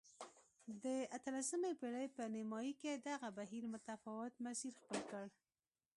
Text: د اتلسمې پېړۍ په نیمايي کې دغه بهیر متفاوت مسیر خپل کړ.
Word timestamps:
د 0.83 0.85
اتلسمې 1.17 1.71
پېړۍ 1.79 2.07
په 2.15 2.23
نیمايي 2.35 2.73
کې 2.81 2.91
دغه 3.07 3.29
بهیر 3.37 3.63
متفاوت 3.73 4.33
مسیر 4.45 4.73
خپل 4.81 4.99
کړ. 5.11 5.25